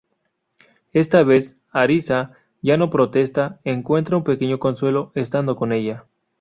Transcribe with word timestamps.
Esta 0.93 1.21
vez 1.23 1.57
Arisa 1.69 2.31
ya 2.63 2.75
no 2.75 2.89
protesta, 2.89 3.59
encuentra 3.65 4.17
un 4.17 4.23
pequeño 4.23 4.57
consuelo 4.57 5.11
estando 5.13 5.55
con 5.55 5.71
ella. 5.71 6.05